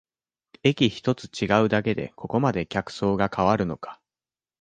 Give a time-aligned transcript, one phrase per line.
[0.63, 4.01] 駅ひとつ違うだけでここまで客層が変わるのか